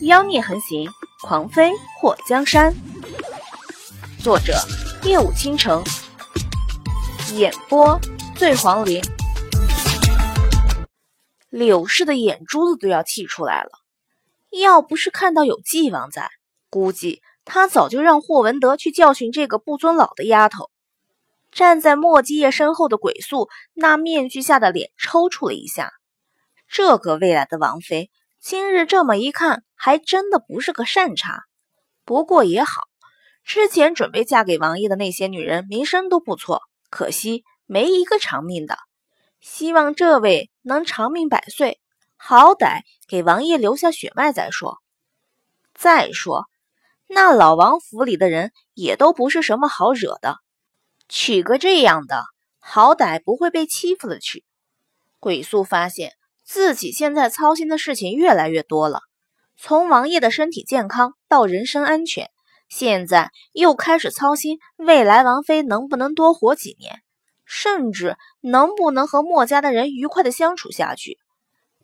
[0.00, 0.90] 妖孽横行，
[1.22, 2.74] 狂妃祸江山。
[4.22, 4.54] 作者：
[5.04, 5.82] 夜舞倾城，
[7.34, 7.98] 演播：
[8.34, 9.00] 醉黄林。
[11.48, 13.70] 柳氏的眼珠子都要气出来了，
[14.50, 16.28] 要不是看到有纪王在，
[16.68, 20.70] 估计他早就让霍文德去教训这个不尊老的丫头。
[21.52, 25.92] 站在莫基叶身后的鬼宿，那面具下的脸抽搐了一下。
[26.68, 31.42] 这个未来的王妃，今日这么一看，还真的不是个善茬。
[32.06, 32.84] 不过也好，
[33.44, 38.78] 之前准备嫁给王爷的那些女人，名声都不错，可惜没一个长命的。
[39.42, 41.82] 希望这位能长命百岁，
[42.16, 44.78] 好歹给王爷留下血脉再说。
[45.74, 46.46] 再说，
[47.06, 50.38] 那老王府里的人也都不是什么好惹的。
[51.10, 52.24] 娶个这样的，
[52.58, 54.46] 好歹不会被欺负了去。
[55.20, 56.12] 鬼宿发现
[56.42, 59.00] 自己现在操心的事情越来越多了，
[59.56, 62.30] 从王爷的身体健康到人身安全，
[62.68, 67.02] 现在又开始操心未来王妃能不能多活几年，
[67.44, 71.18] 甚至能不能和墨家的人愉快的相处下去。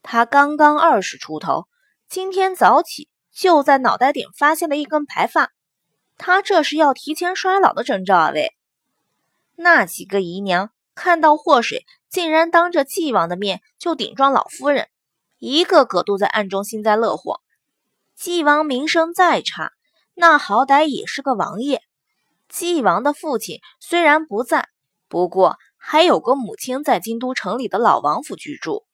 [0.03, 1.67] 他刚刚二十出头，
[2.09, 5.51] 今天早起就在脑袋顶发现了一根白发，
[6.19, 8.31] 他这是要提前衰老的征兆啊！
[8.35, 8.53] 喂。
[9.57, 14.89] 那几个姨娘看到祸水竟然当着纪王的面就顶撞老夫人，
[15.39, 17.41] 一个个都在暗中幸灾乐祸。
[18.21, 19.73] 纪王名声再差，
[20.13, 21.81] 那好歹也是个王爷。
[22.51, 24.69] 纪王的父亲虽然不在，
[25.09, 28.85] 不过还有个母亲在京都城里的老王府居住。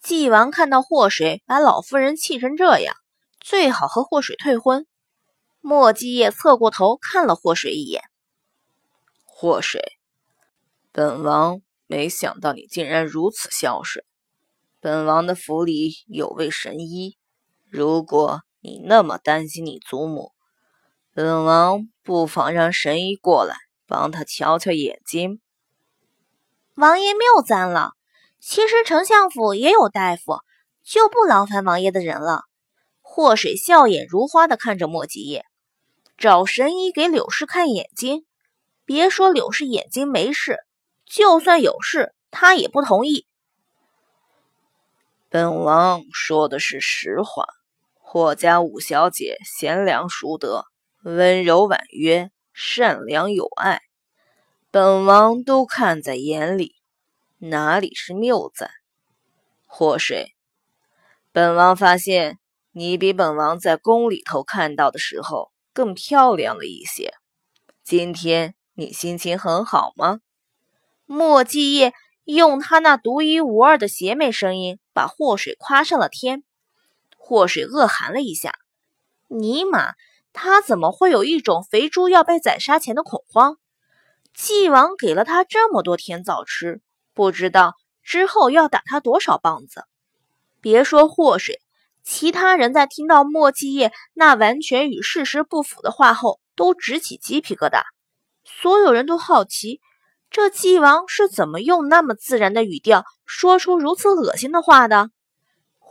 [0.00, 2.94] 纪王看到祸水把老夫人气成这样，
[3.40, 4.86] 最好和祸水退婚。
[5.60, 8.04] 莫继业侧过头看了祸水一眼。
[9.24, 9.82] 祸水，
[10.92, 14.04] 本王没想到你竟然如此孝顺。
[14.78, 17.16] 本王的府里有位神医，
[17.76, 20.30] 如果你那么担心你祖母，
[21.12, 23.56] 本王不妨让神医过来
[23.88, 25.40] 帮他瞧瞧眼睛。
[26.76, 27.94] 王爷谬赞了，
[28.38, 30.38] 其实丞相府也有大夫，
[30.84, 32.42] 就不劳烦王爷的人了。
[33.00, 35.44] 祸水笑眼如花的看着莫吉叶，
[36.16, 38.24] 找神医给柳氏看眼睛。
[38.84, 40.60] 别说柳氏眼睛没事，
[41.04, 43.26] 就算有事，他也不同意。
[45.28, 47.48] 本王说的是实话。
[48.14, 50.66] 霍家五小姐贤良淑德，
[51.02, 53.80] 温柔婉约，善良有爱，
[54.70, 56.76] 本王都看在眼里，
[57.38, 58.70] 哪里是谬赞？
[59.66, 60.36] 祸水，
[61.32, 62.38] 本王发现
[62.70, 67.12] 你比本王在宫里头看到的时候更漂亮了一些。
[67.82, 68.54] 今天。
[68.76, 70.20] 你心情很好吗？
[71.04, 71.92] 莫继业
[72.24, 76.44] 用他那独一无二的邪魅声音把祸水夸上了天。
[77.26, 78.52] 祸水恶寒了一下，
[79.28, 79.94] 尼玛，
[80.34, 83.56] 他怎么会有一种肥猪要被宰杀前的恐慌？
[84.34, 86.82] 纪王给了他这么多甜枣吃，
[87.14, 89.86] 不知道之后要打他多少棒子。
[90.60, 91.62] 别说祸水，
[92.02, 97.84] 其他人在听到莫继业那完全与事实不符的话后，都直起鸡皮疙瘩。
[98.44, 99.80] 所有人都好奇，
[100.30, 105.08] 这纪王是怎么用那么自然的语调说出如此恶心的话的？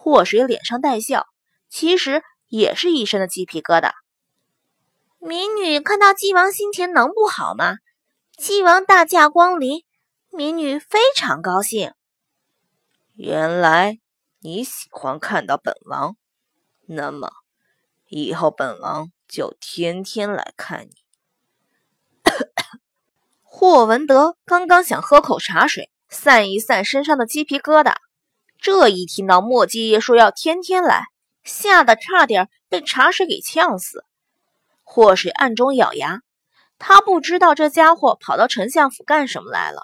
[0.03, 1.27] 祸水脸上带笑，
[1.69, 3.91] 其实也是一身的鸡皮疙瘩。
[5.17, 7.77] 民女看到纪王心情能不好吗？
[8.37, 9.85] 纪王大驾光临，
[10.29, 11.93] 民女非常高兴。
[13.13, 14.01] 原来
[14.41, 16.17] 你喜欢看到本王，
[16.85, 17.31] 那么
[18.09, 20.95] 以后本王就天天来看你。
[23.41, 27.95] 霍文德刚刚想喝口茶水，散一散身上的鸡皮疙瘩，
[28.63, 31.03] 这一听到莫继业说要天天来，
[31.43, 34.05] 吓得差点被茶水给呛死。
[34.83, 36.21] 霍水暗中咬牙，
[36.79, 39.81] 他不知道这家伙跑到丞相府干什么来了。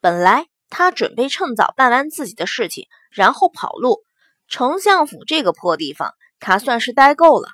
[0.00, 4.04] 本来他准备趁早办完自己的事情，然后跑路。
[4.46, 7.48] 丞相府这个破地方，他算是待够了。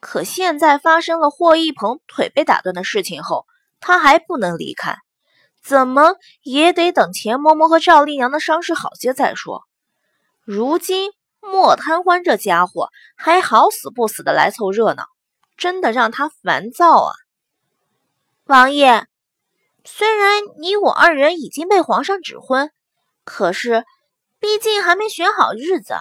[0.00, 3.46] 可现在发生了霍一鹏腿被打断的事情后，
[3.80, 4.98] 他还不能离开，
[5.62, 9.62] 怎么也得等钱嬷嬷和赵丽娘的伤势好些再说。
[10.44, 11.10] 如今
[11.40, 15.06] 莫贪欢这家伙还好死不死的来凑热闹，
[15.56, 17.12] 真的让他烦躁啊！
[18.44, 19.06] 王爷，
[19.84, 22.70] 虽然你我二人已经被皇上指婚，
[23.24, 23.84] 可是
[24.38, 25.94] 毕竟还没选好日子。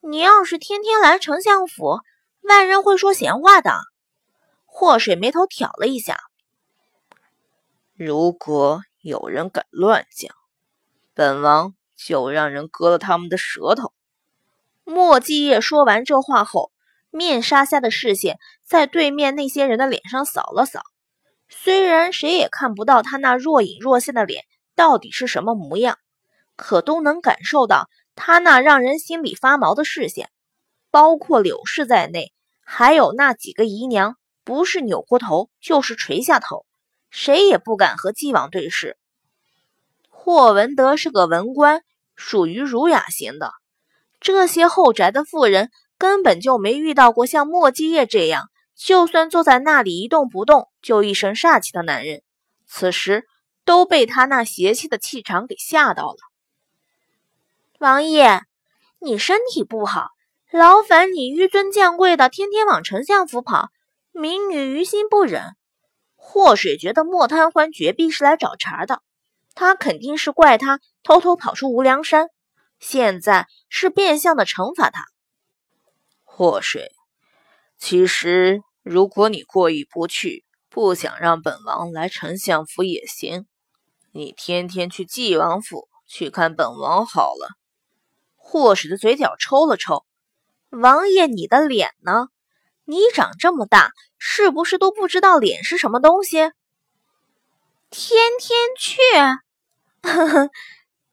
[0.00, 2.00] 你要是天天来丞相府，
[2.42, 3.72] 外人会说闲话的。
[4.66, 6.18] 祸水眉头挑了一下。
[7.94, 10.30] 如果有人敢乱讲，
[11.14, 13.92] 本王就让人割了他们的舌头。
[14.84, 16.72] 莫继业说完这话后，
[17.10, 20.82] 面纱下的视线在对面那些人的脸上扫了扫，
[21.48, 25.98] 虽然谁也看不到他那若隐若现的脸到底是什么模样，
[26.56, 30.30] 可都能感受到他那让人心里发毛的视线。
[30.90, 32.32] 包括柳氏在内，
[32.64, 36.64] 还有那几个姨娘，不是扭过头，就是垂下头，
[37.10, 38.96] 谁也不敢和纪王对视。
[40.20, 41.82] 霍文德是个文官，
[42.16, 43.52] 属于儒雅型的，
[44.20, 45.70] 这些后宅的妇人。
[45.96, 52.22] 根本就没遇到过像莫基业这样，就算坐在那里一动不动就一身煞气的男人。
[52.68, 53.24] 此时
[53.64, 56.18] 都被他那邪气的气场给吓到了。
[57.80, 58.42] 王爷，
[59.00, 60.10] 你身体不好，
[60.52, 63.70] 劳烦你纡尊降贵的天天往丞相府跑，
[64.12, 65.56] 民女于心不忍。
[66.14, 69.02] 祸水觉得莫贪欢绝壁是来找茬的，
[69.58, 72.28] 他肯定是怪他偷偷跑出无量山，
[72.78, 75.06] 现在是变相的惩罚他。
[76.22, 76.92] 祸水，
[77.76, 83.48] 其实如果你过意不去，不想让本王来丞相府也行，
[84.12, 87.48] 你天天去纪王府去看本王好了。
[88.36, 90.04] 祸水的嘴角抽了抽，
[90.70, 92.28] 王爷，你的脸呢？
[92.84, 96.36] 你长这么大，是不是都不知道脸是什么东西？
[97.90, 99.00] 天天去，
[100.02, 100.50] 呵 呵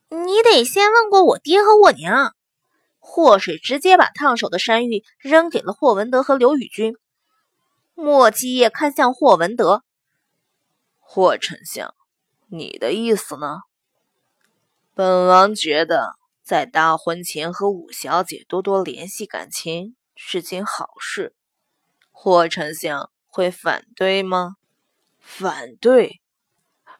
[0.09, 2.35] 你得先问过我爹和我娘。
[2.99, 6.95] 祸水直接把烫手的山芋扔给了霍文德和刘宇君。
[7.93, 9.83] 莫基业看向霍文德
[10.99, 11.93] ：“霍丞相，
[12.47, 13.59] 你的意思呢？”
[14.93, 21.35] 本王觉得在大婚前和五小姐多多联系感情是件好事。
[22.11, 24.55] 霍丞相会反对吗？
[25.19, 26.21] 反对？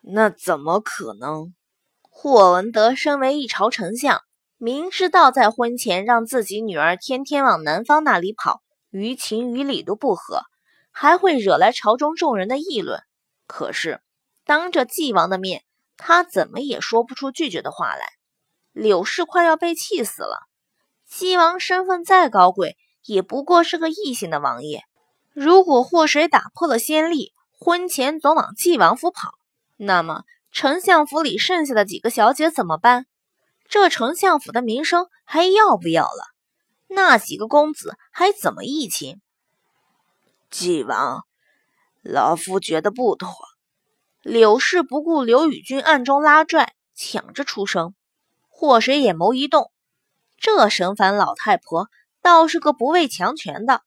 [0.01, 1.53] 那怎么可能？
[2.17, 4.21] 霍文德身为一朝丞相。
[4.57, 10.44] 明知道在婚前让自己女儿天天往南方那里跑，于情于理都不合，
[10.91, 13.01] 还会惹来朝中众人的议论。
[13.47, 14.00] 可是
[14.45, 15.65] 当着纪王的面，
[15.97, 18.07] 他怎么也说不出拒绝的话来。
[18.71, 20.39] 柳氏快要被气死了。
[21.06, 24.83] 纪王身份再高贵，也不过是个异姓的王爷。
[25.33, 29.33] 如果祸水打破了先例，婚前总往纪王府跑，
[29.75, 30.23] 那么
[30.55, 33.07] 丞相府里剩下的几个小姐怎么办？
[33.67, 36.29] 这丞相府的名声还要不要了？
[36.87, 39.19] 那几个公子还怎么议亲？
[40.49, 41.25] 纪王，
[42.01, 43.29] 老夫觉得不妥。
[44.21, 47.93] 柳氏不顾刘宇君暗中拉拽，抢着出声。
[48.47, 49.73] 祸水眼眸一动，
[50.37, 51.89] 这神烦老太婆
[52.21, 53.81] 倒是个不畏强权的，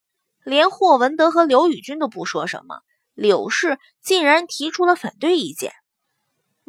[0.44, 2.80] 连霍文德和刘宇君都不说什么，
[3.14, 5.72] 柳氏竟然提出了反对意见。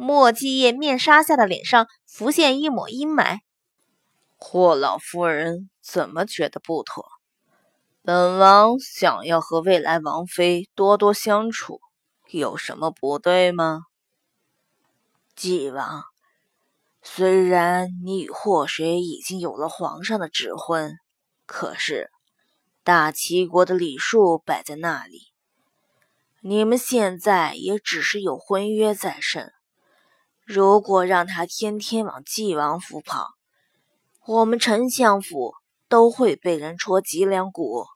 [0.02, 3.40] 莫继业面纱下的脸上浮现一抹阴霾。
[4.38, 7.04] 霍老夫人怎么觉得不妥？
[8.00, 11.82] 本王想要和未来王妃多多相处，
[12.30, 13.82] 有什么不对吗？
[15.36, 16.04] 纪王，
[17.02, 20.94] 虽然你与祸水已经有了皇上的指婚，
[21.44, 22.10] 可是
[22.82, 25.28] 大齐国的礼数摆在那里，
[26.40, 29.52] 你们现在也只是有婚约在身。
[30.52, 33.28] 如果让他天天往纪王府跑，
[34.26, 35.54] 我们丞相府
[35.88, 37.86] 都会被人戳脊梁骨。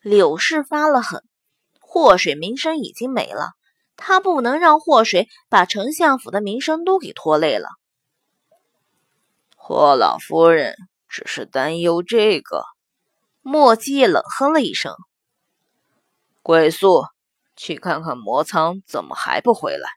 [0.00, 1.24] 柳氏发了狠，
[1.80, 3.54] 祸水名声已经没了，
[3.96, 7.70] 他不能让祸水把丞相府的名声都给拖累了。
[9.56, 10.76] 霍老夫人
[11.08, 12.62] 只是担忧这个。
[13.42, 14.94] 莫基业冷哼了一声
[16.44, 17.06] ：“鬼宿，
[17.56, 19.90] 去看看魔苍怎么还不回来。”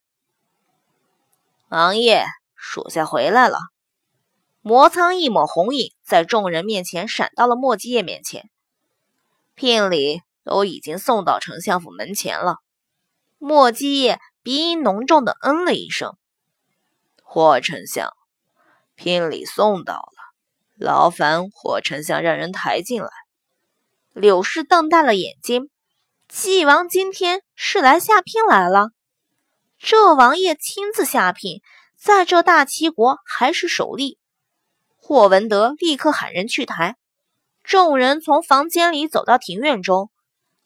[1.69, 3.59] 王爷，属下回来了。
[4.61, 8.49] 魔苍一抹红影，在众人面前闪到了莫基业面前。
[9.53, 12.55] 聘礼都已经送到丞相府门前了。
[13.37, 16.17] 莫基业鼻音浓重的嗯了一声。
[17.21, 18.13] 霍丞相，
[18.95, 20.33] 聘礼送到了，
[20.75, 23.09] 劳烦霍丞相让人抬进来。
[24.13, 25.69] 柳氏瞪大了眼睛，
[26.27, 28.89] 纪王今天是来下聘来了。
[29.79, 31.61] 这王爷亲自下聘，
[31.95, 34.17] 在这大齐国还是首例。
[34.97, 36.97] 霍文德立刻喊人去抬。
[37.63, 40.11] 众人从房间里走到庭院中，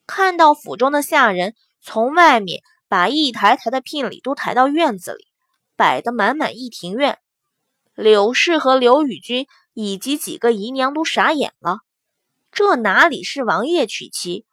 [0.08, 5.27] 看到府中的下人从外面把一台台的聘礼都抬到院子里，
[5.75, 7.20] 摆得满满一庭院。
[7.93, 11.77] 柳氏和刘宇君以及几个姨娘都傻眼了。
[12.51, 14.48] 这哪里是王爷娶妻？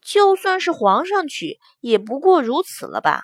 [0.00, 3.22] 就算是皇上娶，也不过如此了吧？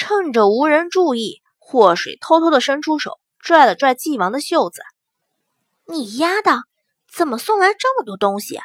[0.00, 4.80] 趁着无人注意，祸水偷偷的伸出手，拽了拽纪王的袖子
[5.86, 6.62] ：“你丫的，
[7.12, 8.60] 怎么送来这么多东西？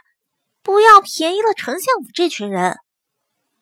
[0.62, 2.78] 不要便宜了丞相府这群人。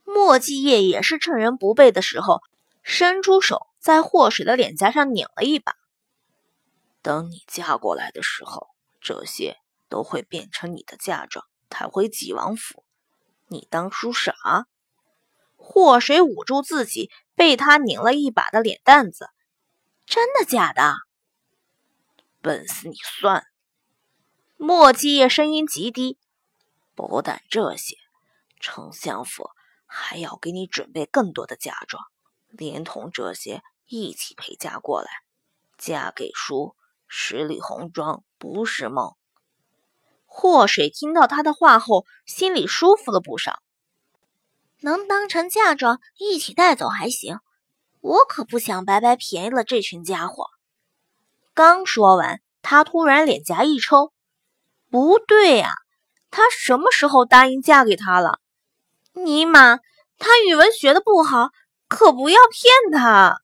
[0.04, 2.42] 莫继业也是趁人不备的时候，
[2.84, 5.76] 伸出手在祸水的脸颊上拧了一把。
[7.02, 8.68] 等你嫁过来的时候，
[9.00, 9.56] 这些
[9.88, 12.84] 都会变成你的嫁妆，抬回纪王府。
[13.48, 14.34] 你当初傻？
[15.74, 19.30] 祸水捂住自己被他拧了一把的脸蛋子，
[20.06, 20.96] 真的假的？
[22.42, 23.46] 笨死你算！
[24.58, 26.18] 莫继业声音极低。
[26.94, 27.96] 不但这些，
[28.60, 29.50] 丞相府
[29.86, 32.04] 还要给你准备更多的嫁妆，
[32.50, 35.10] 连同这些一起陪嫁过来。
[35.78, 36.76] 嫁给叔，
[37.08, 39.16] 十里红妆不是梦。
[40.26, 43.64] 祸水听到他的话后，心里舒服了不少。
[44.82, 47.38] 能当成嫁妆一起带走还行，
[48.02, 50.48] 我可不想白白便宜了这群家伙。
[51.54, 54.12] 刚说完，他突然脸颊一抽，
[54.90, 55.72] 不对呀，
[56.30, 58.40] 他什么时候答应嫁给他了？
[59.14, 59.80] 尼玛，
[60.18, 61.50] 他语文学的不好，
[61.88, 63.42] 可不要骗他。